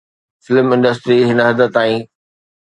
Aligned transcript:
film 0.43 0.67
industry 0.75 1.17
هن 1.29 1.37
حد 1.47 1.59
تائين 1.75 2.01